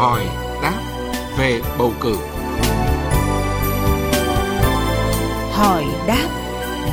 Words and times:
hỏi 0.00 0.26
đáp 0.62 0.82
về 1.38 1.60
bầu 1.78 1.92
cử. 2.00 2.16
Hỏi 5.52 5.84
đáp 6.06 6.28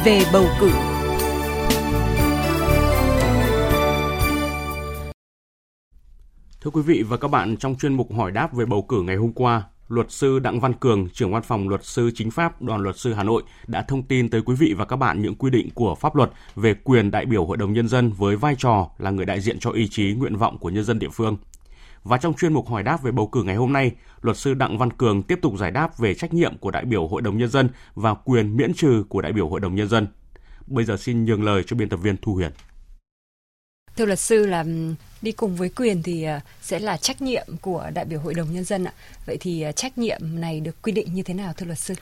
về 0.05 0.21
bầu 0.33 0.45
cử. 0.59 0.71
Thưa 6.61 6.71
quý 6.73 6.81
vị 6.81 7.03
và 7.09 7.17
các 7.17 7.27
bạn, 7.27 7.57
trong 7.57 7.75
chuyên 7.75 7.93
mục 7.93 8.13
hỏi 8.17 8.31
đáp 8.31 8.53
về 8.53 8.65
bầu 8.65 8.81
cử 8.81 9.01
ngày 9.01 9.15
hôm 9.15 9.33
qua, 9.33 9.63
luật 9.87 10.11
sư 10.11 10.39
Đặng 10.39 10.59
Văn 10.59 10.73
Cường, 10.73 11.09
trưởng 11.09 11.31
văn 11.31 11.43
phòng 11.43 11.69
luật 11.69 11.85
sư 11.85 12.11
chính 12.15 12.31
pháp 12.31 12.61
đoàn 12.61 12.81
luật 12.81 12.97
sư 12.97 13.13
Hà 13.13 13.23
Nội 13.23 13.43
đã 13.67 13.81
thông 13.81 14.03
tin 14.03 14.29
tới 14.29 14.41
quý 14.41 14.55
vị 14.55 14.73
và 14.77 14.85
các 14.85 14.95
bạn 14.95 15.21
những 15.21 15.35
quy 15.35 15.49
định 15.49 15.69
của 15.73 15.95
pháp 15.95 16.15
luật 16.15 16.31
về 16.55 16.73
quyền 16.73 17.11
đại 17.11 17.25
biểu 17.25 17.45
Hội 17.45 17.57
đồng 17.57 17.73
Nhân 17.73 17.87
dân 17.87 18.11
với 18.11 18.35
vai 18.35 18.55
trò 18.57 18.89
là 18.97 19.11
người 19.11 19.25
đại 19.25 19.41
diện 19.41 19.59
cho 19.59 19.71
ý 19.71 19.87
chí, 19.87 20.13
nguyện 20.13 20.35
vọng 20.35 20.57
của 20.57 20.69
nhân 20.69 20.83
dân 20.83 20.99
địa 20.99 21.09
phương. 21.13 21.37
Và 22.07 22.17
trong 22.17 22.33
chuyên 22.33 22.53
mục 22.53 22.69
hỏi 22.69 22.83
đáp 22.83 23.03
về 23.03 23.11
bầu 23.11 23.27
cử 23.27 23.43
ngày 23.43 23.55
hôm 23.55 23.73
nay, 23.73 23.91
luật 24.21 24.37
sư 24.37 24.53
Đặng 24.53 24.77
Văn 24.77 24.93
Cường 24.93 25.23
tiếp 25.23 25.39
tục 25.41 25.53
giải 25.59 25.71
đáp 25.71 25.97
về 25.97 26.15
trách 26.15 26.33
nhiệm 26.33 26.57
của 26.57 26.71
đại 26.71 26.85
biểu 26.85 27.07
Hội 27.07 27.21
đồng 27.21 27.37
Nhân 27.37 27.49
dân 27.49 27.69
và 27.95 28.13
quyền 28.13 28.57
miễn 28.57 28.73
trừ 28.73 29.03
của 29.09 29.21
đại 29.21 29.33
biểu 29.33 29.49
Hội 29.49 29.59
đồng 29.59 29.75
Nhân 29.75 29.87
dân. 29.87 30.07
Bây 30.67 30.85
giờ 30.85 30.97
xin 30.97 31.25
nhường 31.25 31.43
lời 31.43 31.63
cho 31.67 31.75
biên 31.75 31.89
tập 31.89 31.97
viên 31.97 32.17
Thu 32.21 32.33
Huyền. 32.33 32.51
Thưa 33.97 34.05
luật 34.05 34.19
sư 34.19 34.45
là 34.45 34.65
đi 35.21 35.31
cùng 35.31 35.55
với 35.55 35.69
quyền 35.69 36.03
thì 36.03 36.23
à, 36.23 36.41
sẽ 36.61 36.79
là 36.79 36.97
trách 36.97 37.21
nhiệm 37.21 37.47
của 37.61 37.89
đại 37.93 38.05
biểu 38.05 38.19
Hội 38.19 38.33
đồng 38.33 38.53
Nhân 38.53 38.63
dân 38.63 38.83
ạ. 38.83 38.93
Vậy 39.25 39.37
thì 39.39 39.61
à, 39.61 39.71
trách 39.71 39.97
nhiệm 39.97 40.19
này 40.21 40.59
được 40.59 40.81
quy 40.81 40.91
định 40.91 41.13
như 41.13 41.23
thế 41.23 41.33
nào 41.33 41.53
thưa 41.57 41.65
luật 41.65 41.79
sư? 41.79 41.93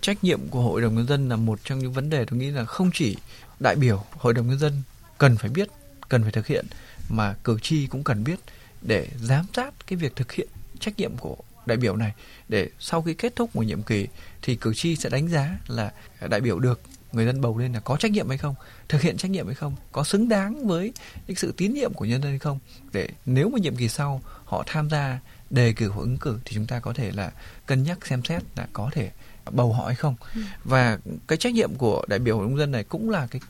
Trách 0.00 0.24
nhiệm 0.24 0.40
của 0.50 0.60
Hội 0.60 0.82
đồng 0.82 0.94
Nhân 0.94 1.06
dân 1.06 1.28
là 1.28 1.36
một 1.36 1.58
trong 1.64 1.78
những 1.78 1.92
vấn 1.92 2.10
đề 2.10 2.24
tôi 2.24 2.38
nghĩ 2.38 2.50
là 2.50 2.64
không 2.64 2.90
chỉ 2.94 3.16
đại 3.60 3.76
biểu 3.76 4.04
Hội 4.10 4.34
đồng 4.34 4.48
Nhân 4.48 4.58
dân 4.58 4.82
cần 5.18 5.36
phải 5.36 5.50
biết, 5.50 5.68
cần 6.08 6.22
phải 6.22 6.32
thực 6.32 6.46
hiện 6.46 6.66
mà 7.08 7.34
cử 7.44 7.58
tri 7.62 7.86
cũng 7.86 8.04
cần 8.04 8.24
biết 8.24 8.36
để 8.82 9.08
giám 9.20 9.46
sát 9.54 9.74
cái 9.86 9.96
việc 9.96 10.16
thực 10.16 10.32
hiện 10.32 10.48
trách 10.80 10.96
nhiệm 10.96 11.16
của 11.16 11.36
đại 11.66 11.76
biểu 11.76 11.96
này. 11.96 12.12
Để 12.48 12.70
sau 12.78 13.02
khi 13.02 13.14
kết 13.14 13.36
thúc 13.36 13.56
một 13.56 13.62
nhiệm 13.62 13.82
kỳ 13.82 14.06
thì 14.42 14.56
cử 14.56 14.74
tri 14.74 14.96
sẽ 14.96 15.08
đánh 15.08 15.28
giá 15.28 15.58
là 15.68 15.92
đại 16.28 16.40
biểu 16.40 16.58
được 16.58 16.80
người 17.12 17.26
dân 17.26 17.40
bầu 17.40 17.58
lên 17.58 17.72
là 17.72 17.80
có 17.80 17.96
trách 17.96 18.10
nhiệm 18.10 18.28
hay 18.28 18.38
không 18.38 18.54
thực 18.88 19.02
hiện 19.02 19.16
trách 19.16 19.30
nhiệm 19.30 19.46
hay 19.46 19.54
không 19.54 19.76
có 19.92 20.04
xứng 20.04 20.28
đáng 20.28 20.66
với 20.66 20.92
cái 21.26 21.36
sự 21.36 21.54
tín 21.56 21.74
nhiệm 21.74 21.92
của 21.94 22.04
nhân 22.04 22.22
dân 22.22 22.30
hay 22.30 22.38
không. 22.38 22.58
Để 22.92 23.08
nếu 23.26 23.48
mà 23.48 23.58
nhiệm 23.58 23.76
kỳ 23.76 23.88
sau 23.88 24.22
họ 24.44 24.64
tham 24.66 24.90
gia 24.90 25.18
đề 25.50 25.72
cử 25.72 25.88
hoặc 25.88 26.00
ứng 26.00 26.18
cử 26.18 26.38
thì 26.44 26.54
chúng 26.54 26.66
ta 26.66 26.80
có 26.80 26.92
thể 26.92 27.10
là 27.12 27.32
cân 27.66 27.82
nhắc 27.82 28.06
xem 28.06 28.24
xét 28.24 28.42
là 28.56 28.66
có 28.72 28.90
thể 28.92 29.10
bầu 29.50 29.72
họ 29.72 29.86
hay 29.86 29.94
không. 29.94 30.16
Ừ. 30.34 30.40
và 30.64 30.98
cái 31.28 31.38
trách 31.38 31.54
nhiệm 31.54 31.74
của 31.74 32.04
đại 32.08 32.18
biểu 32.18 32.36
hội 32.36 32.46
đồng 32.46 32.58
dân 32.58 32.70
này 32.70 32.84
cũng 32.84 33.10
là 33.10 33.26
cái 33.30 33.40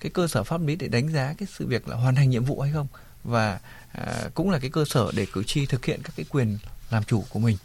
cái 0.00 0.10
cơ 0.10 0.28
sở 0.28 0.44
pháp 0.44 0.60
lý 0.66 0.76
để 0.76 0.88
đánh 0.88 1.08
giá 1.08 1.34
cái 1.38 1.48
sự 1.58 1.66
việc 1.66 1.88
là 1.88 1.96
hoàn 1.96 2.14
thành 2.14 2.30
nhiệm 2.30 2.44
vụ 2.44 2.60
hay 2.60 2.72
không 2.72 2.86
và 3.26 3.58
à, 3.92 4.28
cũng 4.34 4.50
là 4.50 4.58
cái 4.58 4.70
cơ 4.70 4.84
sở 4.84 5.10
để 5.14 5.26
cử 5.32 5.44
tri 5.44 5.66
thực 5.66 5.84
hiện 5.84 6.00
các 6.02 6.12
cái 6.16 6.26
quyền 6.30 6.58
làm 6.90 7.04
chủ 7.04 7.24
của 7.28 7.38
mình. 7.38 7.56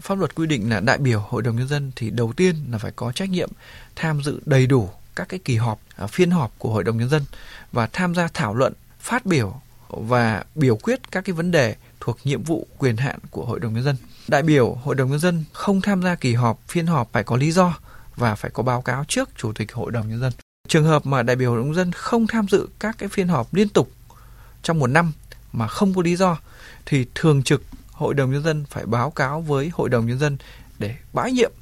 Pháp 0.00 0.18
luật 0.18 0.34
quy 0.34 0.46
định 0.46 0.70
là 0.70 0.80
đại 0.80 0.98
biểu 0.98 1.20
hội 1.20 1.42
đồng 1.42 1.56
nhân 1.56 1.68
dân 1.68 1.92
thì 1.96 2.10
đầu 2.10 2.32
tiên 2.32 2.54
là 2.70 2.78
phải 2.78 2.92
có 2.96 3.12
trách 3.12 3.30
nhiệm 3.30 3.50
tham 3.96 4.22
dự 4.22 4.40
đầy 4.46 4.66
đủ 4.66 4.90
các 5.16 5.28
cái 5.28 5.40
kỳ 5.44 5.56
họp 5.56 5.80
à, 5.96 6.06
phiên 6.06 6.30
họp 6.30 6.54
của 6.58 6.72
hội 6.72 6.84
đồng 6.84 6.98
nhân 6.98 7.08
dân 7.08 7.24
và 7.72 7.86
tham 7.86 8.14
gia 8.14 8.28
thảo 8.34 8.54
luận 8.54 8.72
phát 9.00 9.26
biểu 9.26 9.60
và 9.88 10.44
biểu 10.54 10.76
quyết 10.76 11.10
các 11.10 11.24
cái 11.24 11.32
vấn 11.32 11.50
đề 11.50 11.76
thuộc 12.00 12.18
nhiệm 12.24 12.42
vụ 12.42 12.66
quyền 12.78 12.96
hạn 12.96 13.18
của 13.30 13.44
hội 13.44 13.60
đồng 13.60 13.74
nhân 13.74 13.84
dân. 13.84 13.96
Đại 14.28 14.42
biểu 14.42 14.74
hội 14.74 14.94
đồng 14.94 15.10
nhân 15.10 15.18
dân 15.18 15.44
không 15.52 15.80
tham 15.80 16.02
gia 16.02 16.14
kỳ 16.14 16.34
họp 16.34 16.60
phiên 16.68 16.86
họp 16.86 17.12
phải 17.12 17.24
có 17.24 17.36
lý 17.36 17.50
do 17.50 17.78
và 18.16 18.34
phải 18.34 18.50
có 18.50 18.62
báo 18.62 18.82
cáo 18.82 19.04
trước 19.08 19.30
chủ 19.36 19.52
tịch 19.52 19.72
hội 19.72 19.92
đồng 19.92 20.08
nhân 20.08 20.20
dân. 20.20 20.32
Trường 20.68 20.84
hợp 20.84 21.06
mà 21.06 21.22
đại 21.22 21.36
biểu 21.36 21.50
hội 21.50 21.58
đồng 21.58 21.66
nhân 21.66 21.74
dân 21.74 21.92
không 21.92 22.26
tham 22.26 22.46
dự 22.48 22.68
các 22.78 22.98
cái 22.98 23.08
phiên 23.08 23.28
họp 23.28 23.54
liên 23.54 23.68
tục 23.68 23.90
trong 24.64 24.78
một 24.78 24.86
năm 24.86 25.12
mà 25.52 25.68
không 25.68 25.94
có 25.94 26.02
lý 26.02 26.16
do, 26.16 26.36
thì 26.86 27.06
thường 27.14 27.42
trực 27.42 27.62
hội 27.92 28.14
đồng 28.14 28.32
nhân 28.32 28.42
dân 28.42 28.64
phải 28.70 28.86
báo 28.86 29.10
cáo 29.10 29.40
với 29.40 29.70
hội 29.74 29.88
đồng 29.88 30.06
nhân 30.06 30.18
dân 30.18 30.38
để 30.78 30.94
bãi 31.12 31.32
nhiệm 31.32 31.52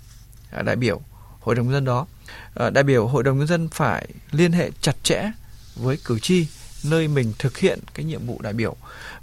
à, 0.50 0.62
đại 0.62 0.76
biểu 0.76 1.00
hội 1.40 1.54
đồng 1.54 1.66
nhân 1.66 1.74
dân 1.74 1.84
đó. 1.84 2.06
À, 2.54 2.70
đại 2.70 2.84
biểu 2.84 3.06
hội 3.06 3.22
đồng 3.22 3.38
nhân 3.38 3.46
dân 3.46 3.68
phải 3.68 4.08
liên 4.30 4.52
hệ 4.52 4.70
chặt 4.80 4.96
chẽ 5.02 5.30
với 5.76 5.98
cử 6.04 6.18
tri 6.18 6.46
nơi 6.84 7.08
mình 7.08 7.32
thực 7.38 7.58
hiện 7.58 7.78
cái 7.94 8.04
nhiệm 8.04 8.26
vụ 8.26 8.40
đại 8.42 8.52
biểu 8.52 8.76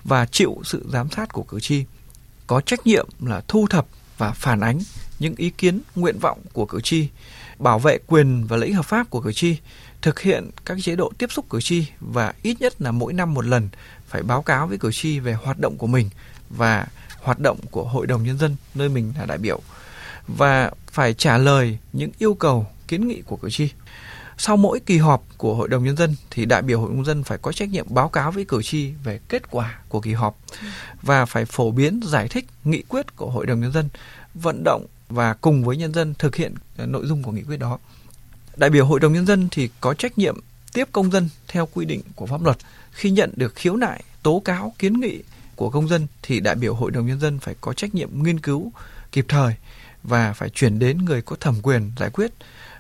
và 0.03 0.25
chịu 0.25 0.61
sự 0.65 0.85
giám 0.93 1.09
sát 1.09 1.33
của 1.33 1.43
cử 1.43 1.59
tri, 1.59 1.85
có 2.47 2.61
trách 2.61 2.87
nhiệm 2.87 3.07
là 3.19 3.41
thu 3.47 3.67
thập 3.69 3.85
và 4.17 4.31
phản 4.31 4.59
ánh 4.59 4.79
những 5.19 5.35
ý 5.37 5.49
kiến 5.49 5.79
nguyện 5.95 6.19
vọng 6.19 6.39
của 6.53 6.65
cử 6.65 6.81
tri 6.81 7.07
bảo 7.59 7.79
vệ 7.79 7.97
quyền 8.07 8.45
và 8.47 8.57
lợi 8.57 8.67
ích 8.67 8.75
hợp 8.75 8.85
pháp 8.85 9.09
của 9.09 9.21
cử 9.21 9.33
tri 9.33 9.57
thực 10.01 10.19
hiện 10.19 10.49
các 10.65 10.77
chế 10.81 10.95
độ 10.95 11.11
tiếp 11.17 11.31
xúc 11.31 11.45
cử 11.49 11.61
tri 11.61 11.85
và 11.99 12.33
ít 12.41 12.61
nhất 12.61 12.81
là 12.81 12.91
mỗi 12.91 13.13
năm 13.13 13.33
một 13.33 13.45
lần 13.45 13.69
phải 14.07 14.23
báo 14.23 14.41
cáo 14.41 14.67
với 14.67 14.77
cử 14.77 14.91
tri 14.91 15.19
về 15.19 15.33
hoạt 15.33 15.59
động 15.59 15.77
của 15.77 15.87
mình 15.87 16.09
và 16.49 16.87
hoạt 17.21 17.39
động 17.39 17.57
của 17.71 17.83
hội 17.83 18.07
đồng 18.07 18.23
nhân 18.23 18.37
dân 18.37 18.55
nơi 18.75 18.89
mình 18.89 19.13
là 19.19 19.25
đại 19.25 19.37
biểu 19.37 19.61
và 20.27 20.71
phải 20.91 21.13
trả 21.13 21.37
lời 21.37 21.77
những 21.93 22.11
yêu 22.17 22.33
cầu 22.33 22.67
kiến 22.87 23.07
nghị 23.07 23.21
của 23.21 23.35
cử 23.35 23.49
tri. 23.49 23.69
Sau 24.37 24.57
mỗi 24.57 24.79
kỳ 24.79 24.97
họp 24.97 25.23
của 25.37 25.55
Hội 25.55 25.67
đồng 25.67 25.83
Nhân 25.83 25.97
dân 25.97 26.15
thì 26.31 26.45
đại 26.45 26.61
biểu 26.61 26.79
Hội 26.79 26.89
đồng 26.89 26.95
Nhân 26.95 27.05
dân 27.05 27.23
phải 27.23 27.37
có 27.37 27.51
trách 27.51 27.69
nhiệm 27.69 27.85
báo 27.89 28.09
cáo 28.09 28.31
với 28.31 28.45
cử 28.45 28.61
tri 28.63 28.91
về 29.03 29.19
kết 29.29 29.51
quả 29.51 29.79
của 29.89 30.01
kỳ 30.01 30.13
họp 30.13 30.37
và 31.01 31.25
phải 31.25 31.45
phổ 31.45 31.71
biến 31.71 31.99
giải 32.03 32.27
thích 32.27 32.45
nghị 32.63 32.81
quyết 32.87 33.15
của 33.15 33.29
Hội 33.29 33.45
đồng 33.45 33.59
Nhân 33.61 33.71
dân, 33.71 33.89
vận 34.33 34.63
động 34.63 34.85
và 35.09 35.33
cùng 35.33 35.63
với 35.63 35.77
nhân 35.77 35.93
dân 35.93 36.13
thực 36.13 36.35
hiện 36.35 36.53
ờ, 36.77 36.85
nội 36.85 37.05
dung 37.05 37.23
của 37.23 37.31
nghị 37.31 37.43
quyết 37.43 37.57
đó. 37.57 37.79
Đại 38.55 38.69
biểu 38.69 38.85
Hội 38.85 38.99
đồng 38.99 39.13
Nhân 39.13 39.25
dân 39.25 39.47
thì 39.51 39.69
có 39.81 39.93
trách 39.93 40.17
nhiệm 40.17 40.39
tiếp 40.73 40.87
công 40.91 41.11
dân 41.11 41.29
theo 41.47 41.67
quy 41.73 41.85
định 41.85 42.01
của 42.15 42.25
pháp 42.25 42.41
luật 42.41 42.57
khi 42.91 43.11
nhận 43.11 43.31
được 43.35 43.55
khiếu 43.55 43.75
nại, 43.75 44.03
tố 44.23 44.41
cáo, 44.45 44.73
kiến 44.79 44.99
nghị 44.99 45.23
của 45.55 45.69
công 45.69 45.87
dân 45.87 46.07
thì 46.21 46.39
đại 46.39 46.55
biểu 46.55 46.75
Hội 46.75 46.91
đồng 46.91 47.07
Nhân 47.07 47.19
dân 47.19 47.39
phải 47.39 47.55
có 47.61 47.73
trách 47.73 47.95
nhiệm 47.95 48.23
nghiên 48.23 48.39
cứu 48.39 48.71
kịp 49.11 49.25
thời 49.27 49.53
và 50.03 50.33
phải 50.33 50.49
chuyển 50.49 50.79
đến 50.79 50.97
người 51.05 51.21
có 51.21 51.35
thẩm 51.39 51.55
quyền 51.63 51.91
giải 51.97 52.09
quyết, 52.09 52.31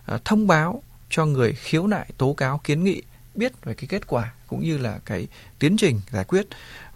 ờ, 0.05 0.19
thông 0.25 0.47
báo 0.47 0.83
cho 1.09 1.25
người 1.25 1.53
khiếu 1.53 1.87
nại, 1.87 2.09
tố 2.17 2.33
cáo, 2.33 2.61
kiến 2.63 2.83
nghị 2.83 3.01
biết 3.35 3.65
về 3.65 3.73
cái 3.73 3.87
kết 3.87 4.07
quả 4.07 4.33
cũng 4.47 4.63
như 4.63 4.77
là 4.77 4.99
cái 5.05 5.27
tiến 5.59 5.77
trình 5.77 6.01
giải 6.11 6.23
quyết 6.23 6.47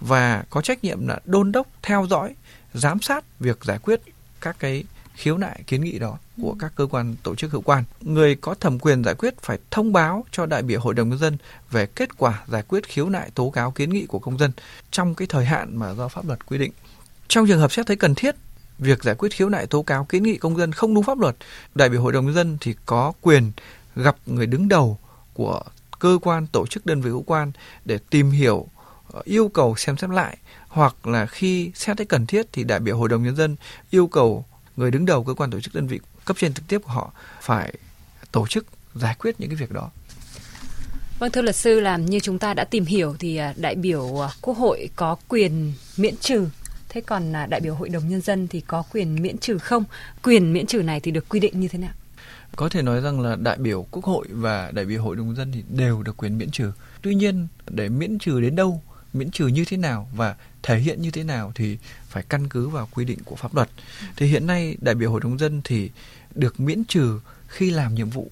và 0.01 0.43
có 0.49 0.61
trách 0.61 0.83
nhiệm 0.83 1.07
là 1.07 1.19
đôn 1.25 1.51
đốc 1.51 1.67
theo 1.81 2.07
dõi 2.09 2.35
giám 2.73 3.01
sát 3.01 3.39
việc 3.39 3.63
giải 3.63 3.79
quyết 3.79 4.01
các 4.41 4.55
cái 4.59 4.83
khiếu 5.13 5.37
nại 5.37 5.63
kiến 5.67 5.83
nghị 5.83 5.99
đó 5.99 6.17
của 6.41 6.49
ừ. 6.49 6.55
các 6.59 6.71
cơ 6.75 6.87
quan 6.91 7.15
tổ 7.23 7.35
chức 7.35 7.51
hữu 7.51 7.61
quan. 7.61 7.83
Người 8.01 8.35
có 8.35 8.55
thẩm 8.59 8.79
quyền 8.79 9.03
giải 9.03 9.15
quyết 9.15 9.41
phải 9.41 9.59
thông 9.71 9.93
báo 9.93 10.25
cho 10.31 10.45
đại 10.45 10.61
biểu 10.61 10.79
Hội 10.79 10.93
đồng 10.93 11.09
nhân 11.09 11.19
dân 11.19 11.37
về 11.71 11.85
kết 11.85 12.17
quả 12.17 12.43
giải 12.47 12.63
quyết 12.67 12.87
khiếu 12.87 13.09
nại 13.09 13.29
tố 13.35 13.49
cáo 13.49 13.71
kiến 13.71 13.89
nghị 13.89 14.05
của 14.05 14.19
công 14.19 14.37
dân 14.37 14.51
trong 14.91 15.15
cái 15.15 15.27
thời 15.27 15.45
hạn 15.45 15.77
mà 15.77 15.93
do 15.93 16.07
pháp 16.07 16.27
luật 16.27 16.45
quy 16.45 16.57
định. 16.57 16.71
Trong 17.27 17.47
trường 17.47 17.59
hợp 17.59 17.71
xét 17.71 17.87
thấy 17.87 17.95
cần 17.95 18.15
thiết, 18.15 18.35
việc 18.79 19.03
giải 19.03 19.15
quyết 19.15 19.33
khiếu 19.33 19.49
nại 19.49 19.67
tố 19.67 19.83
cáo 19.83 20.05
kiến 20.05 20.23
nghị 20.23 20.37
công 20.37 20.57
dân 20.57 20.71
không 20.71 20.93
đúng 20.95 21.03
pháp 21.03 21.19
luật, 21.19 21.35
đại 21.75 21.89
biểu 21.89 22.01
Hội 22.01 22.13
đồng 22.13 22.25
nhân 22.25 22.35
dân 22.35 22.57
thì 22.61 22.75
có 22.85 23.13
quyền 23.21 23.51
gặp 23.95 24.15
người 24.25 24.45
đứng 24.45 24.67
đầu 24.67 24.97
của 25.33 25.61
cơ 25.99 26.19
quan 26.21 26.47
tổ 26.47 26.67
chức 26.67 26.85
đơn 26.85 27.01
vị 27.01 27.09
hữu 27.09 27.23
quan 27.27 27.51
để 27.85 27.99
tìm 28.09 28.31
hiểu 28.31 28.67
ờ, 29.11 29.21
yêu 29.23 29.47
cầu 29.47 29.75
xem 29.75 29.97
xét 29.97 30.09
lại 30.09 30.37
hoặc 30.67 31.07
là 31.07 31.25
khi 31.25 31.71
xét 31.75 31.97
thấy 31.97 32.05
cần 32.05 32.25
thiết 32.25 32.45
thì 32.51 32.63
đại 32.63 32.79
biểu 32.79 32.97
hội 32.97 33.09
đồng 33.09 33.23
nhân 33.23 33.35
dân 33.35 33.55
yêu 33.89 34.07
cầu 34.07 34.45
người 34.77 34.91
đứng 34.91 35.05
đầu 35.05 35.23
cơ 35.23 35.33
quan 35.33 35.51
tổ 35.51 35.59
chức 35.59 35.75
đơn 35.75 35.87
vị 35.87 35.99
cấp 36.25 36.37
trên 36.39 36.53
trực 36.53 36.67
tiếp 36.67 36.81
của 36.83 36.91
họ 36.91 37.11
phải 37.41 37.73
tổ 38.31 38.47
chức 38.47 38.65
giải 38.95 39.15
quyết 39.19 39.39
những 39.39 39.49
cái 39.49 39.55
việc 39.55 39.71
đó. 39.71 39.89
Vâng 41.19 41.31
thưa 41.31 41.41
luật 41.41 41.55
sư 41.55 41.79
là 41.79 41.97
như 41.97 42.19
chúng 42.19 42.39
ta 42.39 42.53
đã 42.53 42.63
tìm 42.63 42.85
hiểu 42.85 43.15
thì 43.19 43.37
à, 43.37 43.53
đại 43.57 43.75
biểu 43.75 44.23
à, 44.23 44.29
Quốc 44.41 44.57
hội 44.57 44.89
có 44.95 45.15
quyền 45.27 45.73
miễn 45.97 46.17
trừ 46.17 46.47
Thế 46.93 47.01
còn 47.01 47.35
à, 47.35 47.45
đại 47.45 47.59
biểu 47.59 47.75
Hội 47.75 47.89
đồng 47.89 48.09
Nhân 48.09 48.21
dân 48.21 48.47
thì 48.47 48.61
có 48.61 48.83
quyền 48.93 49.21
miễn 49.21 49.37
trừ 49.37 49.57
không? 49.57 49.83
Quyền 50.23 50.53
miễn 50.53 50.65
trừ 50.65 50.83
này 50.83 50.99
thì 50.99 51.11
được 51.11 51.29
quy 51.29 51.39
định 51.39 51.59
như 51.59 51.67
thế 51.67 51.79
nào? 51.79 51.91
Có 52.55 52.69
thể 52.69 52.81
nói 52.81 53.01
rằng 53.01 53.21
là 53.21 53.35
đại 53.35 53.57
biểu 53.57 53.85
Quốc 53.91 54.05
hội 54.05 54.27
và 54.31 54.71
đại 54.71 54.85
biểu 54.85 55.03
Hội 55.03 55.15
đồng 55.15 55.27
Nhân 55.27 55.35
dân 55.35 55.51
thì 55.51 55.63
đều 55.69 56.03
được 56.03 56.17
quyền 56.17 56.37
miễn 56.37 56.51
trừ. 56.51 56.71
Tuy 57.01 57.15
nhiên 57.15 57.47
để 57.69 57.89
miễn 57.89 58.19
trừ 58.19 58.41
đến 58.41 58.55
đâu 58.55 58.81
miễn 59.13 59.31
trừ 59.31 59.47
như 59.47 59.65
thế 59.65 59.77
nào 59.77 60.09
và 60.15 60.35
thể 60.63 60.79
hiện 60.79 61.01
như 61.01 61.11
thế 61.11 61.23
nào 61.23 61.51
thì 61.55 61.77
phải 62.09 62.23
căn 62.29 62.49
cứ 62.49 62.69
vào 62.69 62.87
quy 62.91 63.05
định 63.05 63.19
của 63.25 63.35
pháp 63.35 63.55
luật. 63.55 63.69
Thì 64.15 64.27
hiện 64.27 64.47
nay 64.47 64.77
đại 64.81 64.95
biểu 64.95 65.11
hội 65.11 65.21
đồng 65.23 65.39
dân 65.39 65.61
thì 65.63 65.91
được 66.35 66.59
miễn 66.59 66.83
trừ 66.85 67.19
khi 67.47 67.71
làm 67.71 67.95
nhiệm 67.95 68.09
vụ, 68.09 68.31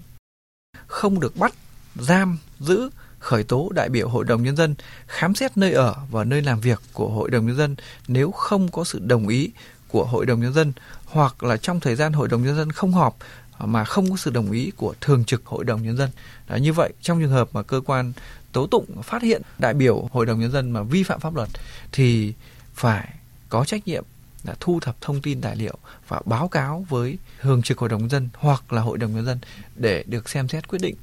không 0.88 1.20
được 1.20 1.38
bắt, 1.38 1.54
giam, 1.96 2.38
giữ, 2.60 2.90
khởi 3.20 3.44
tố 3.44 3.70
đại 3.76 3.90
biểu 3.90 4.10
hội 4.10 4.26
đồng 4.26 4.44
nhân 4.44 4.56
dân, 4.56 4.76
khám 5.08 5.36
xét 5.36 5.58
nơi 5.58 5.74
ở 5.74 5.96
và 6.12 6.24
nơi 6.24 6.42
làm 6.42 6.60
việc 6.60 6.82
của 6.94 7.10
hội 7.10 7.30
đồng 7.30 7.48
nhân 7.48 7.58
dân 7.58 7.76
nếu 8.08 8.32
không 8.32 8.72
có 8.72 8.84
sự 8.84 9.00
đồng 9.00 9.28
ý 9.28 9.52
của 9.88 10.06
hội 10.06 10.26
đồng 10.26 10.42
nhân 10.42 10.54
dân 10.54 10.74
hoặc 11.06 11.44
là 11.44 11.58
trong 11.58 11.80
thời 11.80 11.96
gian 11.96 12.14
hội 12.14 12.28
đồng 12.28 12.44
nhân 12.44 12.56
dân 12.56 12.72
không 12.72 12.94
họp 12.94 13.18
mà 13.60 13.86
không 13.86 14.12
có 14.12 14.18
sự 14.18 14.32
đồng 14.32 14.52
ý 14.52 14.72
của 14.76 14.94
thường 15.02 15.26
trực 15.26 15.46
hội 15.46 15.64
đồng 15.64 15.84
nhân 15.84 15.98
dân. 15.98 16.10
Đó, 16.48 16.56
như 16.56 16.74
vậy 16.74 16.94
trong 17.02 17.20
trường 17.20 17.32
hợp 17.32 17.50
mà 17.52 17.64
cơ 17.64 17.82
quan 17.86 18.14
tố 18.52 18.68
tụng, 18.68 19.02
phát 19.04 19.22
hiện 19.22 19.42
đại 19.58 19.74
biểu 19.74 20.10
hội 20.12 20.26
đồng 20.26 20.40
nhân 20.40 20.52
dân 20.52 20.72
mà 20.72 20.84
vi 20.84 21.04
phạm 21.04 21.20
pháp 21.20 21.36
luật 21.36 21.50
thì 21.92 22.34
phải 22.74 23.14
có 23.50 23.66
trách 23.66 23.88
nhiệm 23.88 24.04
là 24.44 24.56
thu 24.60 24.80
thập 24.80 25.02
thông 25.02 25.22
tin 25.22 25.42
tài 25.42 25.56
liệu 25.56 25.78
và 26.08 26.22
báo 26.26 26.48
cáo 26.48 26.86
với 26.90 27.18
thường 27.42 27.62
trực 27.62 27.78
hội 27.78 27.90
đồng 27.90 28.02
nhân 28.02 28.10
dân 28.10 28.30
hoặc 28.34 28.74
là 28.74 28.82
hội 28.82 28.98
đồng 28.98 29.16
nhân 29.16 29.26
dân 29.26 29.40
để 29.76 30.04
được 30.08 30.30
xem 30.30 30.48
xét 30.48 30.68
quyết 30.68 30.80
định. 30.82 30.96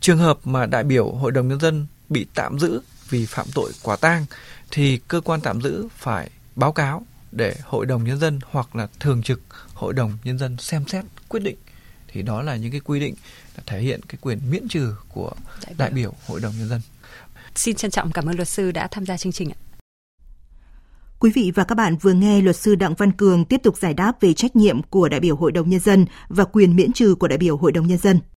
Trường 0.00 0.18
hợp 0.18 0.38
mà 0.44 0.66
đại 0.66 0.84
biểu 0.84 1.10
hội 1.10 1.32
đồng 1.32 1.48
nhân 1.48 1.60
dân 1.60 1.86
bị 2.08 2.26
tạm 2.34 2.58
giữ 2.58 2.80
vì 3.08 3.26
phạm 3.26 3.46
tội 3.54 3.72
quả 3.82 3.96
tang 3.96 4.26
thì 4.70 5.00
cơ 5.08 5.20
quan 5.20 5.40
tạm 5.40 5.62
giữ 5.62 5.88
phải 5.96 6.30
báo 6.56 6.72
cáo 6.72 7.06
để 7.32 7.54
hội 7.64 7.86
đồng 7.86 8.04
nhân 8.04 8.18
dân 8.18 8.40
hoặc 8.50 8.76
là 8.76 8.88
thường 9.00 9.22
trực 9.22 9.40
hội 9.74 9.92
đồng 9.92 10.18
nhân 10.24 10.38
dân 10.38 10.56
xem 10.58 10.84
xét 10.88 11.04
quyết 11.28 11.40
định 11.40 11.56
thì 12.12 12.22
đó 12.22 12.42
là 12.42 12.56
những 12.56 12.70
cái 12.70 12.80
quy 12.80 13.00
định 13.00 13.14
thể 13.66 13.80
hiện 13.80 14.00
cái 14.08 14.18
quyền 14.20 14.38
miễn 14.50 14.68
trừ 14.68 14.94
của 15.08 15.32
đại 15.60 15.68
biểu, 15.68 15.76
đại 15.78 15.90
biểu 15.90 16.14
hội 16.26 16.40
đồng 16.40 16.54
nhân 16.58 16.68
dân. 16.68 16.80
Xin 17.54 17.76
trân 17.76 17.90
trọng 17.90 18.12
cảm 18.12 18.26
ơn 18.26 18.36
luật 18.36 18.48
sư 18.48 18.72
đã 18.72 18.88
tham 18.90 19.06
gia 19.06 19.16
chương 19.16 19.32
trình 19.32 19.50
ạ. 19.50 19.58
Quý 21.18 21.30
vị 21.34 21.52
và 21.54 21.64
các 21.64 21.74
bạn 21.74 21.96
vừa 21.96 22.12
nghe 22.12 22.42
luật 22.42 22.56
sư 22.56 22.74
Đặng 22.74 22.94
Văn 22.94 23.12
Cường 23.12 23.44
tiếp 23.44 23.60
tục 23.62 23.78
giải 23.78 23.94
đáp 23.94 24.20
về 24.20 24.34
trách 24.34 24.56
nhiệm 24.56 24.82
của 24.82 25.08
đại 25.08 25.20
biểu 25.20 25.36
Hội 25.36 25.52
đồng 25.52 25.70
Nhân 25.70 25.80
dân 25.80 26.06
và 26.28 26.44
quyền 26.44 26.76
miễn 26.76 26.92
trừ 26.92 27.14
của 27.14 27.28
đại 27.28 27.38
biểu 27.38 27.56
Hội 27.56 27.72
đồng 27.72 27.86
Nhân 27.86 27.98
dân. 27.98 28.20